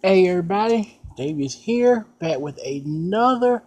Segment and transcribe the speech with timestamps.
[0.00, 3.64] Hey everybody, Dave here, back with another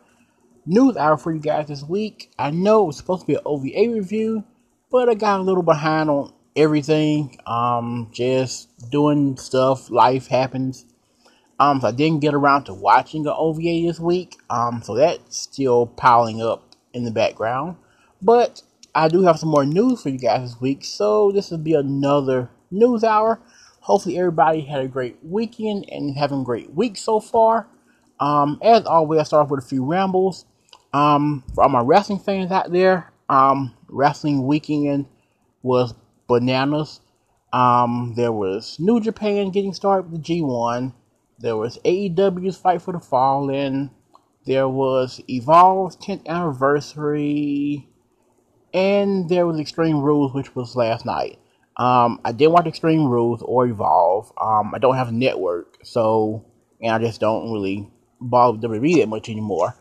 [0.66, 2.32] news hour for you guys this week.
[2.40, 4.46] I know it was supposed to be an OVA review,
[4.89, 7.38] but I got a little behind on everything.
[7.46, 10.86] Um, just doing stuff, life happens.
[11.59, 14.38] Um, so I didn't get around to watching the OVA this week.
[14.50, 17.75] Um, so that's still piling up in the background.
[18.21, 18.61] But
[18.95, 21.73] I do have some more news for you guys this week, so this will be
[21.73, 23.41] another news hour.
[23.82, 27.68] Hopefully, everybody had a great weekend and having a great week so far.
[28.19, 30.46] Um, as always, I start off with a few rambles.
[30.93, 35.08] Um, for all my wrestling fans out there, um, wrestling weekend
[35.64, 35.95] was
[36.28, 37.02] bananas.
[37.52, 40.94] Um, there was New Japan getting started with the G1.
[41.39, 43.89] There was AEW's Fight for the Fallen.
[44.45, 47.89] There was Evolve's 10th anniversary.
[48.73, 51.39] And there was Extreme Rules, which was last night.
[51.81, 54.31] Um, I didn't watch Extreme Rules or Evolve.
[54.40, 56.45] Um, I don't have a network, so
[56.80, 59.76] and I just don't really bother with WWE that much anymore.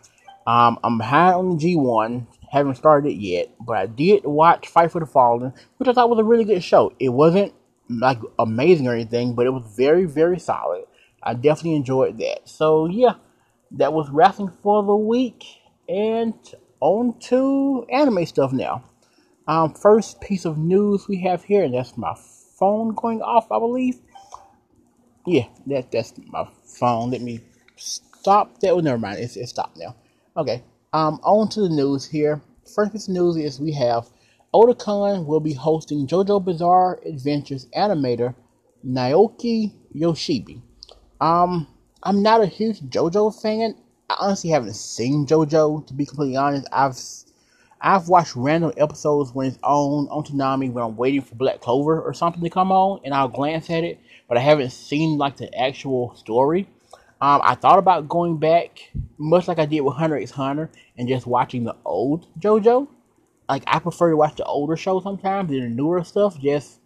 [0.46, 4.90] Um, I'm behind on the G1, haven't started it yet, but I did watch Fight
[4.90, 6.90] for the Fallen, which I thought was a really good show.
[6.98, 7.52] It wasn't
[7.90, 10.84] like amazing or anything, but it was very, very solid.
[11.22, 12.48] I definitely enjoyed that.
[12.48, 13.16] So yeah,
[13.72, 15.44] that was wrestling for the week,
[15.86, 16.32] and
[16.80, 18.84] on to anime stuff now.
[19.46, 22.14] Um, first piece of news we have here, and that's my
[22.58, 23.98] phone going off, I believe.
[25.26, 27.10] Yeah, that that's my phone.
[27.10, 27.40] Let me
[27.76, 28.70] stop that.
[28.70, 29.18] Oh, never mind.
[29.18, 29.96] It's, it's stopped now.
[30.36, 30.62] Okay.
[30.92, 32.42] Um, on to the news here.
[32.74, 34.08] First piece of news is we have
[34.54, 38.34] Otakon will be hosting JoJo Bizarre Adventures animator
[38.84, 40.60] Naoki Yoshibi.
[41.20, 41.66] Um,
[42.02, 43.76] I'm not a huge JoJo fan.
[44.08, 46.66] I honestly haven't seen JoJo to be completely honest.
[46.72, 46.96] I've
[47.80, 52.00] I've watched random episodes when it's on on Toonami when I'm waiting for Black Clover
[52.00, 55.38] or something to come on, and I'll glance at it, but I haven't seen like
[55.38, 56.68] the actual story.
[57.22, 61.08] Um, I thought about going back, much like I did with Hunter x Hunter, and
[61.08, 62.88] just watching the old JoJo.
[63.48, 66.38] Like I prefer to watch the older show sometimes than the newer stuff.
[66.38, 66.80] Just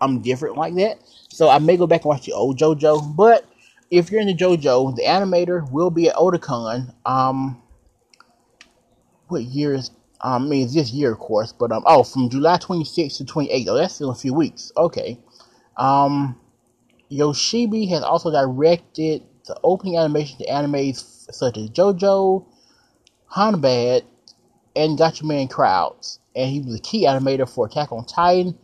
[0.00, 3.14] I'm different like that, so I may go back and watch the old JoJo.
[3.14, 3.46] But
[3.90, 6.92] if you're into JoJo, the animator will be at Otakon.
[7.06, 7.62] Um,
[9.28, 9.90] what year is
[10.20, 13.66] um, I mean, this year, of course, but um, oh, from July 26th to 28th.
[13.68, 14.72] Oh, that's still a few weeks.
[14.76, 15.18] Okay.
[15.76, 16.38] Um,
[17.10, 22.46] Yoshibi has also directed the opening animation to animes such as JoJo,
[23.32, 24.02] Hanbad,
[24.76, 28.58] and Gatchaman Crowds, and he was a key animator for Attack on Titan,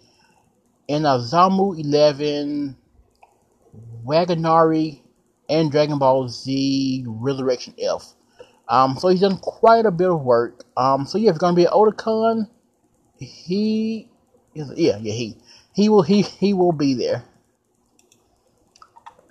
[0.89, 2.77] and Azamu 11,
[4.05, 5.03] Waganari,
[5.49, 8.15] and Dragon Ball Z Resurrection F.
[8.71, 10.65] Um, so he's done quite a bit of work.
[10.77, 12.49] Um, so yeah, it's gonna be an Otakon,
[13.19, 14.09] he
[14.55, 15.37] is yeah, yeah, he
[15.75, 17.25] he will he he will be there.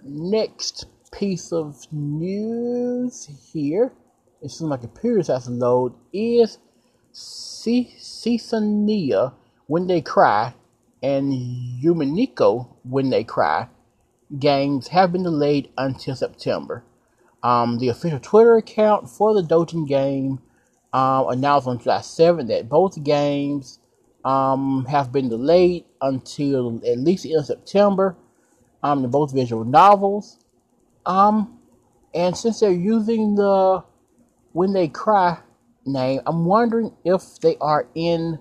[0.04, 3.94] Next piece of news here,
[4.42, 6.60] it seems like a computer has to load, is
[7.14, 9.34] Ciconia
[9.68, 10.54] When They Cry
[11.02, 11.34] and
[11.82, 13.68] Umineko When They Cry
[14.38, 16.84] games have been delayed until September.
[17.42, 20.40] Um, the official Twitter account for the Dojin game
[20.94, 23.80] um, announced on July 7th that both games
[24.26, 28.18] um, have been delayed until at least the end of September.
[28.84, 30.40] Um, they're both visual novels.
[31.06, 31.60] Um,
[32.14, 33.84] and since they're using the
[34.54, 35.40] When They Cry
[35.86, 38.40] name, I'm wondering if they are in.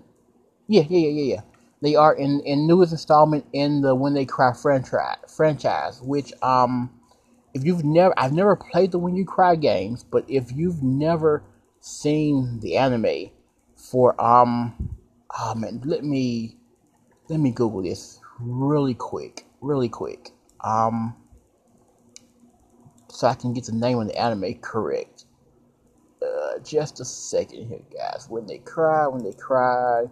[0.67, 1.41] Yeah, yeah, yeah, yeah, yeah.
[1.81, 6.91] They are in in newest installment in the When They Cry franchise, franchise, which um
[7.59, 11.43] if you've never, I've never played the When You Cry games, but if you've never
[11.81, 13.31] seen the anime
[13.75, 14.97] for um,
[15.39, 16.57] oh man, let me
[17.29, 20.31] let me Google this really quick, really quick,
[20.63, 21.17] um,
[23.09, 25.25] so I can get the name of the anime correct.
[26.23, 28.27] Uh, just a second here, guys.
[28.29, 30.05] When they cry, when they cry.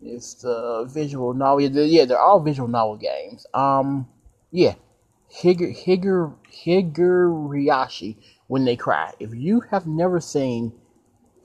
[0.00, 1.60] It's the visual novel.
[1.60, 3.46] Yeah, they're all visual novel games.
[3.52, 4.06] Um,
[4.52, 4.74] yeah,
[5.32, 8.16] Higur, Higur, Higurashi
[8.46, 9.12] when they cry.
[9.20, 10.72] If you have never seen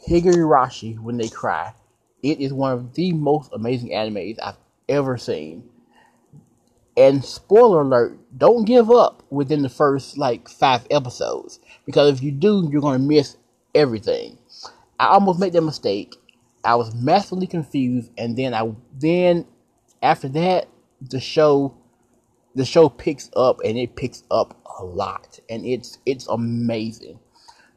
[0.08, 1.74] Higurashi when they cry,
[2.22, 4.58] it is one of the most amazing animes I've
[4.88, 5.70] ever seen.
[6.96, 11.60] And spoiler alert, don't give up within the first like five episodes.
[11.86, 13.38] Because if you do, you're gonna miss
[13.74, 14.38] everything.
[15.00, 16.16] I almost made that mistake.
[16.64, 19.46] I was massively confused and then I then
[20.02, 20.70] after that
[21.02, 21.76] the show
[22.56, 27.20] the show picks up and it picks up a lot and it's it's amazing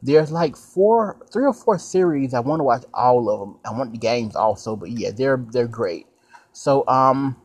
[0.01, 3.77] there's like four three or four series i want to watch all of them i
[3.77, 6.05] want the games also but yeah they're they're great
[6.51, 7.35] so um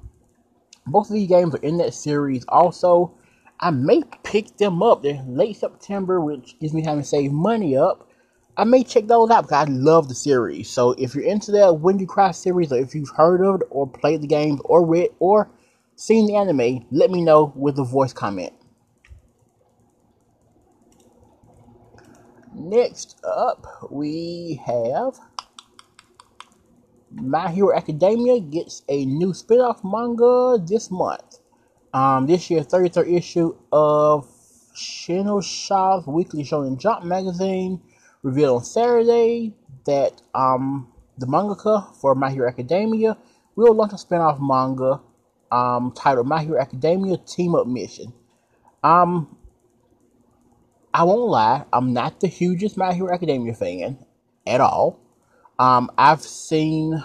[0.87, 3.15] both of these games are in that series also
[3.63, 5.03] I may pick them up.
[5.03, 8.09] They're late September, which gives me time to save money up.
[8.57, 10.69] I may check those out because I love the series.
[10.69, 13.69] So if you're into that When You Cry series, or if you've heard of it,
[13.71, 15.49] or played the games, or read, or
[15.97, 18.53] seen the anime, let me know with a voice comment.
[22.55, 25.19] Next up, we have
[27.11, 31.39] My Hero Academia gets a new spin-off manga this month.
[31.95, 34.27] Um, this year's 33rd issue of
[34.75, 37.81] Shueisha's Weekly Shonen Jump magazine
[38.23, 39.55] revealed on Saturday
[39.85, 43.17] that um, the mangaka for My Hero Academia
[43.57, 45.01] will launch a spin-off manga
[45.53, 48.13] um, titled My Hero Academia Team Up Mission.
[48.83, 49.37] Um,
[50.93, 53.99] I won't lie, I'm not the hugest My Hero Academia fan
[54.47, 54.99] at all.
[55.59, 57.05] Um, I've seen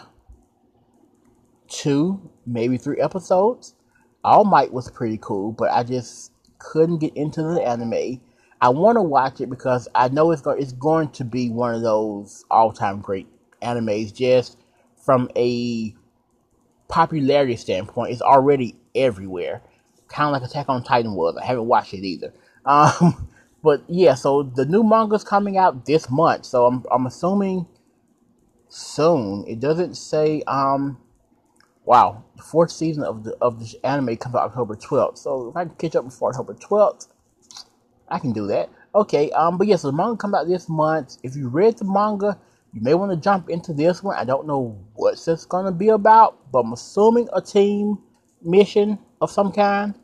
[1.68, 3.76] two, maybe three episodes.
[4.24, 8.22] All Might was pretty cool, but I just couldn't get into the anime.
[8.60, 11.76] I want to watch it because I know it's going it's going to be one
[11.76, 13.28] of those all time great
[13.62, 14.14] animes.
[14.14, 14.58] Just
[15.06, 15.94] from a
[16.88, 19.62] popularity standpoint, it's already everywhere,
[20.08, 21.36] kind of like Attack on Titan was.
[21.38, 22.34] I haven't watched it either.
[22.68, 23.30] Um,
[23.64, 27.66] but yeah, so the new manga's coming out this month, so I'm I'm assuming
[28.68, 29.46] soon.
[29.48, 30.98] It doesn't say um
[31.88, 35.18] wow, the fourth season of the of this anime comes out October 12th.
[35.18, 37.08] So if I can catch up before October 12th,
[38.10, 38.70] I can do that.
[38.94, 41.18] Okay, um, but yes, yeah, so the manga comes out this month.
[41.24, 42.38] If you read the manga,
[42.74, 44.18] you may want to jump into this one.
[44.18, 48.00] I don't know what's this gonna be about, but I'm assuming a team
[48.42, 49.96] mission of some kind.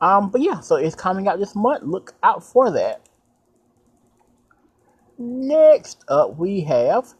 [0.00, 1.82] Um, but yeah, so it's coming out this month.
[1.84, 3.08] Look out for that.
[5.18, 7.14] Next up, we have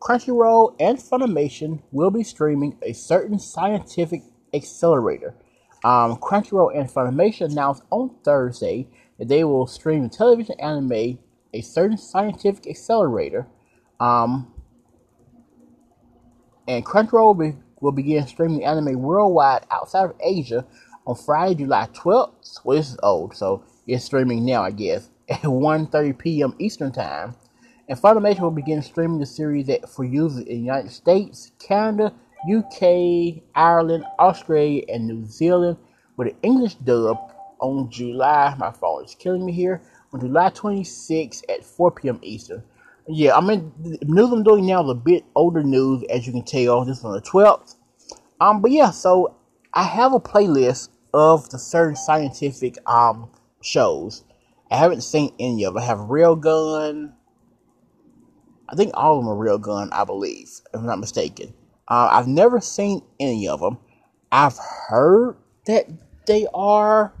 [0.00, 5.34] Crunchyroll and Funimation will be streaming a certain scientific accelerator.
[5.84, 8.88] Um, Crunchyroll and Funimation announced on Thursday
[9.18, 11.18] that they will stream television anime
[11.54, 13.46] a certain scientific accelerator.
[14.02, 14.52] Um,
[16.66, 20.66] and Crunchyroll be, will begin streaming anime worldwide outside of Asia
[21.06, 22.64] on Friday, July 12th.
[22.64, 26.54] Well, this is old, so it's streaming now, I guess, at 1.30 p.m.
[26.58, 27.36] Eastern Time
[27.88, 32.12] and Funimation will begin streaming the series for users in the United States, Canada,
[32.50, 35.76] UK, Ireland, Australia, and New Zealand
[36.16, 37.18] with an English dub
[37.60, 38.54] on July.
[38.58, 39.82] My phone is killing me here.
[40.12, 42.18] On July 26 at 4 p.m.
[42.22, 42.62] Eastern.
[43.08, 43.72] Yeah, I mean,
[44.02, 46.84] news I'm doing now is a bit older news, as you can tell.
[46.84, 47.76] This is on the 12th.
[48.40, 49.36] Um, but yeah, so
[49.74, 53.30] I have a playlist of the certain scientific um
[53.62, 54.24] shows.
[54.70, 55.76] I haven't seen any of.
[55.76, 55.80] It.
[55.80, 57.12] I have Railgun,
[58.68, 61.52] I think all of them are Railgun, I believe, if I'm not mistaken.
[61.88, 63.78] Uh, I've never seen any of them.
[64.32, 64.56] I've
[64.88, 65.86] heard that
[66.26, 67.12] they are,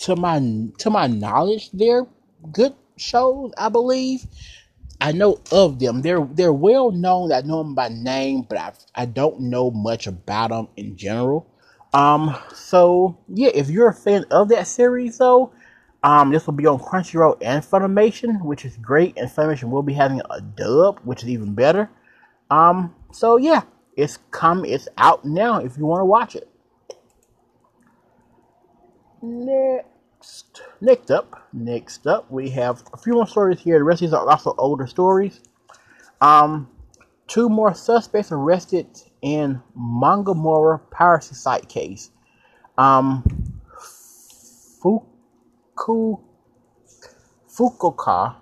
[0.00, 0.38] to my
[0.78, 2.06] to my knowledge, they're
[2.50, 3.52] good shows.
[3.58, 4.24] I believe.
[5.00, 6.02] I know of them.
[6.02, 7.32] They're they're well known.
[7.32, 11.46] I know them by name, but I I don't know much about them in general.
[11.92, 12.36] Um.
[12.54, 15.52] So yeah, if you're a fan of that series, though,
[16.02, 19.94] um, this will be on Crunchyroll and Funimation, which is great, and Funimation will be
[19.94, 21.90] having a dub, which is even better.
[22.50, 23.62] Um, so yeah,
[23.96, 26.48] it's come, it's out now if you want to watch it.
[29.22, 29.88] Next,
[30.80, 33.78] next up, next up, we have a few more stories here.
[33.78, 35.40] The rest of these are also older stories.
[36.20, 36.68] Um,
[37.26, 38.86] two more suspects arrested
[39.22, 42.10] in Mangamura piracy site case.
[42.78, 43.22] Um,
[44.82, 46.18] Fuku
[47.48, 48.36] Fukuoka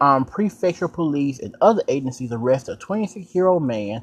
[0.00, 4.02] um, prefecture police and other agencies arrested a 26 year old man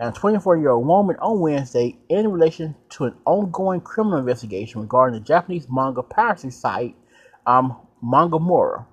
[0.00, 4.80] and a 24 year old woman on Wednesday in relation to an ongoing criminal investigation
[4.80, 6.96] regarding the Japanese manga piracy site
[7.46, 8.86] um, Mangamura.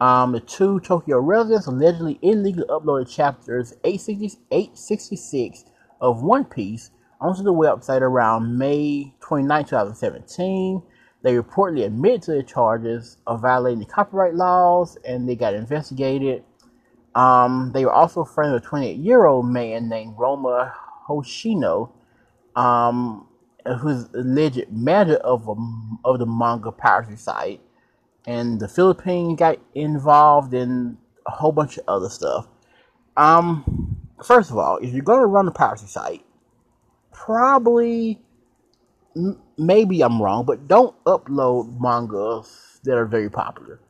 [0.00, 5.64] Um, the two Tokyo residents allegedly illegally uploaded chapters 866
[6.00, 6.90] of One Piece
[7.20, 10.82] onto the website around May 29, 2017.
[11.22, 16.44] They reportedly admitted to the charges of violating the copyright laws and they got investigated.
[17.16, 20.70] Um, they were also friends with a 28 year old man named Romi
[21.08, 21.90] Hoshino,
[22.54, 23.26] um,
[23.80, 25.54] who's alleged manager of, a,
[26.04, 27.62] of the manga piracy site.
[28.26, 32.48] And the Philippines got involved in a whole bunch of other stuff.
[33.16, 36.22] Um, first of all, if you're going to run a piracy site,
[37.12, 38.20] probably
[39.56, 43.80] maybe I'm wrong, but don't upload mangas that are very popular.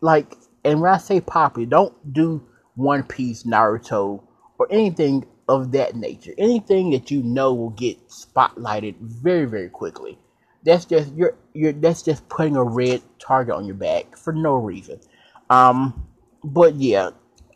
[0.00, 2.42] Like, and when I say popular, don't do
[2.76, 4.22] One Piece, Naruto,
[4.58, 6.32] or anything of that nature.
[6.38, 10.18] Anything that you know will get spotlighted very, very quickly.
[10.64, 14.54] that's just you're you're that's just putting a red target on your back for no
[14.56, 15.00] reason.
[15.48, 16.06] Um,
[16.44, 17.10] but yeah,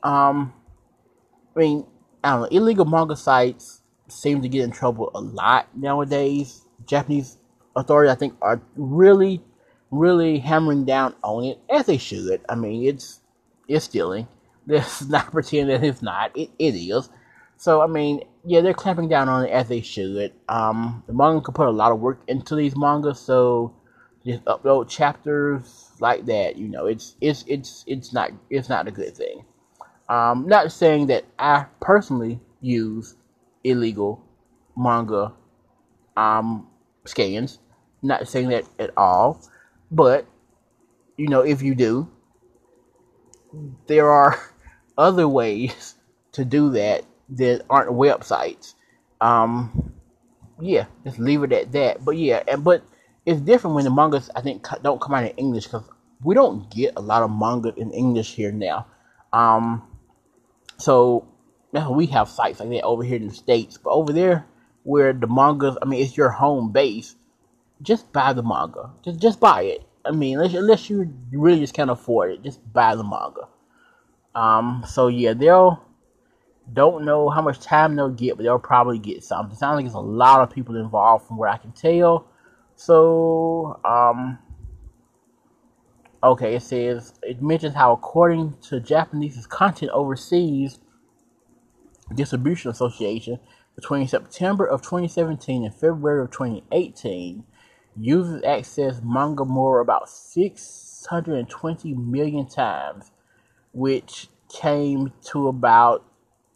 [0.04, 0.54] um,
[1.56, 1.86] I mean,
[2.22, 2.56] I don't know.
[2.56, 6.64] Illegal manga sites seem to get in trouble a lot nowadays.
[6.86, 7.36] Japanese
[7.76, 9.42] authorities, I think, are really,
[9.90, 12.42] really hammering down on it as they should.
[12.48, 13.20] I mean, it's
[13.68, 14.28] it's stealing.
[14.70, 16.36] Let's not pretend that it's not.
[16.36, 17.10] It, it is.
[17.56, 20.32] So I mean, yeah, they're clamping down on it as they should.
[20.48, 23.74] Um, the mangaka put a lot of work into these mangas, so
[24.24, 26.56] just upload chapters like that.
[26.56, 29.44] You know, it's it's it's it's not it's not a good thing.
[30.08, 33.14] Um, not saying that I personally use
[33.62, 34.24] illegal
[34.76, 35.32] manga
[36.16, 36.66] um,
[37.04, 37.58] scans.
[38.02, 39.42] Not saying that at all,
[39.90, 40.26] but
[41.16, 42.08] you know, if you do,
[43.86, 44.38] there are
[45.00, 45.94] other ways
[46.32, 48.74] to do that that aren't websites.
[49.20, 49.94] Um,
[50.60, 52.04] yeah, just leave it at that.
[52.04, 52.84] But yeah, and but
[53.24, 55.88] it's different when the mangas I think don't come out in English because
[56.22, 58.86] we don't get a lot of manga in English here now.
[59.32, 59.88] Um,
[60.76, 61.26] so
[61.90, 64.46] we have sites like that over here in the states, but over there
[64.82, 67.16] where the mangas, I mean, it's your home base.
[67.82, 68.90] Just buy the manga.
[69.02, 69.86] Just just buy it.
[70.04, 73.48] I mean, unless, unless you really just can't afford it, just buy the manga.
[74.34, 75.84] Um, so yeah, they'll
[76.72, 79.54] don't know how much time they'll get, but they'll probably get something.
[79.54, 82.28] It sounds like there's a lot of people involved from what I can tell.
[82.76, 84.38] So, um,
[86.22, 90.78] okay, it says it mentions how according to Japanese content overseas
[92.14, 93.38] distribution association
[93.74, 97.44] between September of 2017 and February of 2018,
[97.96, 103.10] users accessed Mangamura about 620 million times,
[103.72, 106.04] which came to about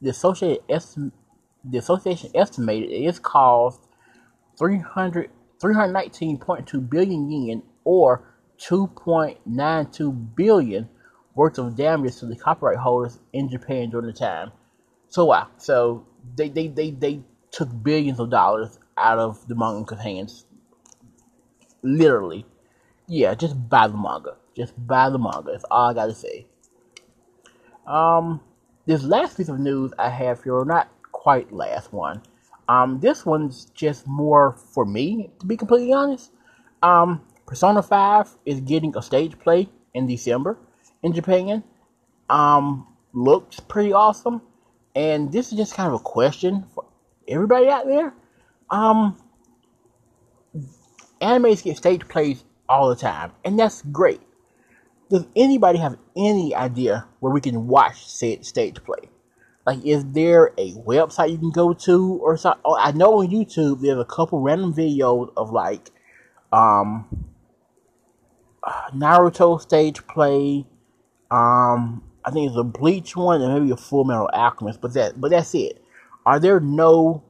[0.03, 0.63] the associated
[1.65, 3.81] the association estimated it caused
[4.59, 5.31] 300
[5.63, 10.89] 319.2 billion yen or 2.92 billion
[11.35, 14.53] worth of damage to the copyright holders in Japan during the time.
[15.09, 16.07] So wow, so
[16.37, 20.45] they they, they, they took billions of dollars out of the manga's hands.
[21.83, 22.47] Literally.
[23.07, 24.37] Yeah, just buy the manga.
[24.57, 25.53] Just buy the manga.
[25.53, 26.47] That's all I gotta say.
[27.87, 28.41] Um
[28.87, 32.23] this last piece of news I have here, or not quite last one.
[32.69, 36.31] Um, this one's just more for me, to be completely honest.
[36.83, 40.59] Um, Persona 5 is getting a stage play in December
[41.03, 41.63] in Japan.
[42.29, 44.43] Um, looks pretty awesome.
[44.95, 46.85] And this is just kind of a question for
[47.27, 48.15] everybody out there.
[48.71, 49.17] Um,
[51.21, 54.21] animes get stage plays all the time, and that's great
[55.11, 59.11] does anybody have any idea where we can watch said stage play?
[59.67, 62.61] Like, is there a website you can go to or something?
[62.65, 65.91] Oh, I know on YouTube there's a couple random videos of like,
[66.53, 67.27] um,
[68.95, 70.67] Naruto stage play.
[71.31, 75.21] Um, I think it's a Bleach one and maybe a Full Metal Alchemist, but that,
[75.21, 75.83] but that's it.
[76.27, 77.23] Are there no,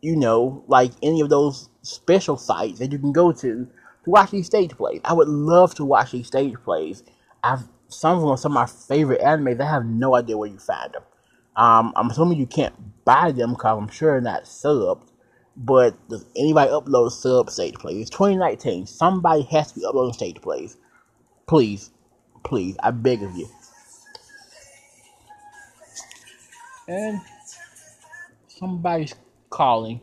[0.00, 3.66] you know, like any of those special sites that you can go to
[4.04, 5.00] to watch these stage plays?
[5.04, 7.04] I would love to watch these stage plays
[7.42, 9.60] I've some of some of my favorite animes.
[9.60, 11.02] I have no idea where you find them.
[11.56, 15.08] Um, I'm assuming you can't buy them because I'm sure they're not subbed.
[15.56, 18.02] But does anybody upload sub stage plays?
[18.02, 18.86] It's 2019.
[18.86, 20.76] Somebody has to be uploading stage plays.
[21.46, 21.90] Please,
[22.44, 23.48] please, I beg of you.
[26.88, 27.20] And
[28.48, 29.14] somebody's
[29.50, 30.00] calling.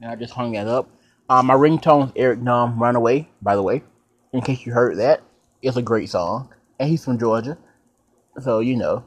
[0.00, 0.88] And I just hung that up.
[1.28, 3.82] Um, my ringtone's Eric Nam Runaway, by the way.
[4.32, 5.22] In case you heard that.
[5.62, 6.48] It's a great song
[6.80, 7.58] and he's from Georgia,
[8.40, 9.04] so you know.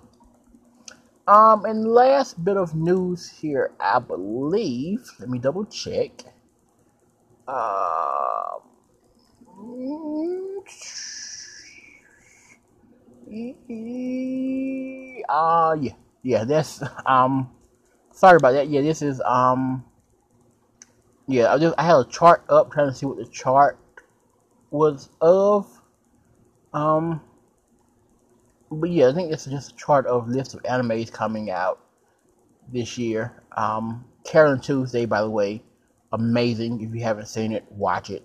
[1.28, 5.10] Um, and last bit of news here, I believe.
[5.20, 6.12] Let me double check.
[7.48, 8.62] Um,
[15.28, 16.44] uh, yeah, yeah.
[16.44, 17.50] That's um.
[18.12, 18.70] Sorry about that.
[18.70, 19.84] Yeah, this is um.
[21.28, 23.80] Yeah, I just I had a chart up trying to see what the chart
[24.70, 25.68] was of.
[26.74, 27.22] Um,
[28.80, 31.80] but yeah, I think it's just a chart of list of animes coming out
[32.72, 33.44] this year.
[33.58, 35.62] Um, Carole & Tuesday, by the way,
[36.12, 36.82] amazing.
[36.82, 38.24] If you haven't seen it, watch it.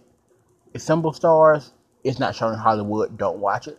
[0.74, 1.72] Ensemble Stars,
[2.04, 3.18] it's not shown in Hollywood.
[3.18, 3.78] Don't watch it.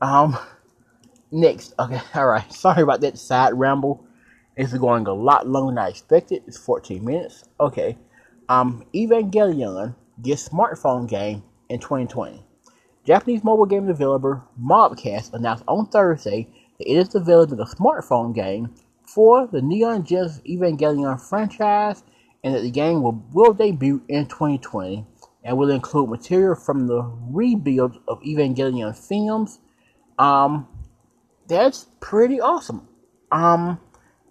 [0.00, 0.38] Um,
[1.30, 2.52] next, okay, all right.
[2.52, 4.04] Sorry about that side ramble.
[4.56, 6.42] It's going a lot longer than I expected.
[6.46, 7.44] It's 14 minutes.
[7.60, 7.96] Okay.
[8.48, 12.44] Um, Evangelion gets smartphone game in 2020.
[13.08, 16.46] Japanese mobile game developer Mobcast announced on Thursday
[16.76, 22.04] that it is developing a smartphone game for the Neon Genesis Evangelion franchise
[22.44, 25.06] and that the game will, will debut in 2020
[25.42, 27.00] and will include material from the
[27.30, 29.58] rebuild of Evangelion films.
[30.18, 30.68] Um,
[31.46, 32.86] that's pretty awesome.
[33.32, 33.80] Um,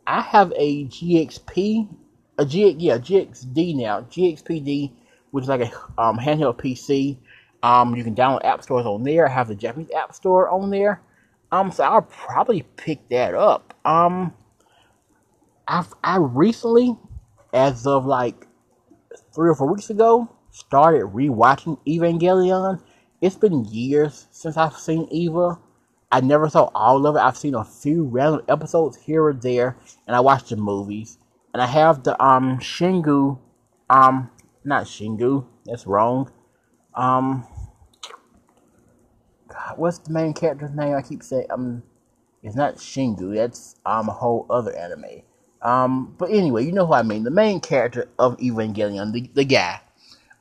[0.05, 1.89] I have a GXP,
[2.37, 4.91] a G, yeah, GXD now, GXPD,
[5.31, 7.17] which is like a um, handheld PC.
[7.63, 9.27] Um, you can download app stores on there.
[9.27, 11.01] I have the Japanese app store on there.
[11.51, 13.73] Um, so I'll probably pick that up.
[13.85, 14.33] Um,
[15.67, 16.95] I've I recently,
[17.53, 18.47] as of like
[19.33, 22.81] three or four weeks ago, started rewatching Evangelion.
[23.21, 25.59] It's been years since I've seen Eva.
[26.11, 27.19] I never saw all of it.
[27.19, 31.17] I've seen a few random episodes here or there, and I watched the movies.
[31.53, 33.39] And I have the um Shingu,
[33.89, 34.29] um
[34.63, 35.45] not Shingu.
[35.65, 36.31] That's wrong.
[36.97, 37.45] Um,
[39.47, 40.95] God, what's the main character's name?
[40.95, 41.83] I keep saying um,
[42.41, 43.35] it's not Shingu.
[43.35, 45.21] That's um a whole other anime.
[45.61, 47.23] Um, but anyway, you know who I mean.
[47.23, 49.81] The main character of Evangelion, the the guy.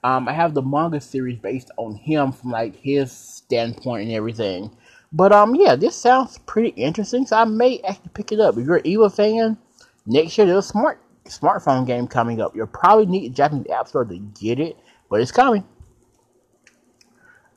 [0.02, 4.75] Um, I have the manga series based on him from like his standpoint and everything.
[5.12, 8.56] But um, yeah, this sounds pretty interesting, so I may actually pick it up.
[8.56, 9.58] If you're an Eva fan,
[10.06, 12.54] next year there's a smart smartphone game coming up.
[12.54, 14.78] You'll probably need a Japanese app store to get it,
[15.10, 15.64] but it's coming.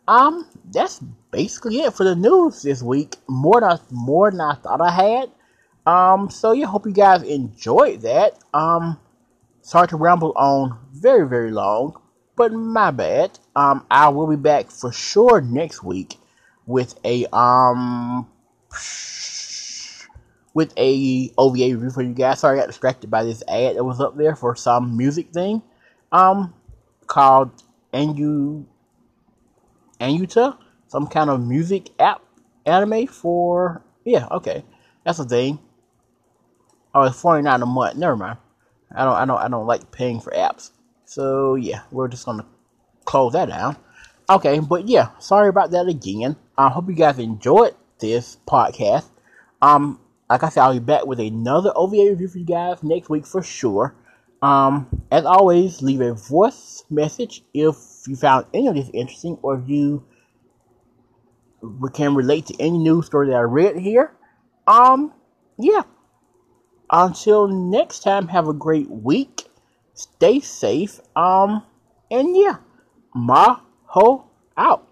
[0.09, 0.99] Um, that's
[1.29, 3.17] basically it for the news this week.
[3.27, 5.31] More than more than I thought I had.
[5.85, 8.39] Um, so yeah, hope you guys enjoyed that.
[8.51, 8.99] Um,
[9.61, 12.01] sorry to ramble on very very long,
[12.35, 13.37] but my bad.
[13.55, 16.17] Um, I will be back for sure next week
[16.65, 18.27] with a um
[20.55, 22.39] with a OVA review for you guys.
[22.39, 25.61] Sorry, I got distracted by this ad that was up there for some music thing,
[26.11, 26.55] um,
[27.05, 27.51] called
[27.93, 28.65] Anu
[29.99, 32.21] Anuta, some kind of music app
[32.65, 34.63] anime for yeah, okay,
[35.05, 35.59] that's a thing.
[36.93, 37.97] Oh, it's forty nine a month.
[37.97, 38.37] Never mind.
[38.93, 40.71] I don't, I don't, I don't like paying for apps.
[41.05, 42.45] So yeah, we're just gonna
[43.05, 43.77] close that down.
[44.29, 46.35] Okay, but yeah, sorry about that again.
[46.57, 49.05] I hope you guys enjoyed this podcast.
[49.61, 53.09] Um, like I said, I'll be back with another OVA review for you guys next
[53.09, 53.95] week for sure.
[54.41, 57.75] Um, as always, leave a voice message if
[58.07, 60.05] you found any of this interesting or if you
[61.93, 64.13] can relate to any news story that I read here.
[64.65, 65.13] Um,
[65.57, 65.83] yeah.
[66.89, 69.47] Until next time, have a great week.
[69.93, 71.01] Stay safe.
[71.15, 71.63] Um,
[72.09, 72.57] and yeah,
[73.15, 74.23] Maho
[74.57, 74.88] out.